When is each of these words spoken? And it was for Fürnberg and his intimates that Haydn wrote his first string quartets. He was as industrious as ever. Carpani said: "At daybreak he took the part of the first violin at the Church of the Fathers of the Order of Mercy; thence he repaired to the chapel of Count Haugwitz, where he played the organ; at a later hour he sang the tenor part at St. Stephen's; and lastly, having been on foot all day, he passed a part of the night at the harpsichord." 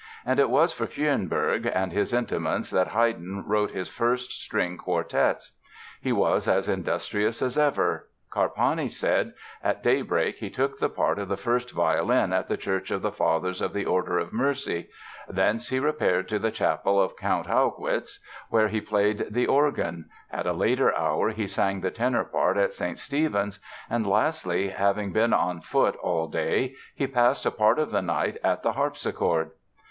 And 0.25 0.39
it 0.39 0.49
was 0.49 0.73
for 0.73 0.87
Fürnberg 0.87 1.71
and 1.75 1.91
his 1.91 2.11
intimates 2.11 2.71
that 2.71 2.87
Haydn 2.87 3.43
wrote 3.45 3.69
his 3.69 3.87
first 3.87 4.31
string 4.43 4.75
quartets. 4.75 5.51
He 6.01 6.11
was 6.11 6.47
as 6.47 6.67
industrious 6.67 7.39
as 7.43 7.55
ever. 7.55 8.09
Carpani 8.31 8.89
said: 8.89 9.35
"At 9.63 9.83
daybreak 9.83 10.37
he 10.37 10.49
took 10.49 10.79
the 10.79 10.89
part 10.89 11.19
of 11.19 11.27
the 11.27 11.37
first 11.37 11.69
violin 11.69 12.33
at 12.33 12.47
the 12.49 12.57
Church 12.57 12.89
of 12.89 13.03
the 13.03 13.11
Fathers 13.11 13.61
of 13.61 13.73
the 13.73 13.85
Order 13.85 14.17
of 14.17 14.33
Mercy; 14.33 14.89
thence 15.29 15.69
he 15.69 15.77
repaired 15.77 16.27
to 16.29 16.39
the 16.39 16.49
chapel 16.49 16.99
of 16.99 17.15
Count 17.15 17.45
Haugwitz, 17.45 18.17
where 18.49 18.69
he 18.69 18.81
played 18.81 19.27
the 19.29 19.45
organ; 19.45 20.09
at 20.31 20.47
a 20.47 20.53
later 20.53 20.91
hour 20.97 21.29
he 21.29 21.45
sang 21.45 21.79
the 21.81 21.91
tenor 21.91 22.23
part 22.23 22.57
at 22.57 22.73
St. 22.73 22.97
Stephen's; 22.97 23.59
and 23.87 24.07
lastly, 24.07 24.69
having 24.69 25.11
been 25.13 25.31
on 25.31 25.61
foot 25.61 25.95
all 25.97 26.27
day, 26.27 26.73
he 26.95 27.05
passed 27.05 27.45
a 27.45 27.51
part 27.51 27.77
of 27.77 27.91
the 27.91 28.01
night 28.01 28.39
at 28.43 28.63
the 28.63 28.71
harpsichord." 28.71 29.51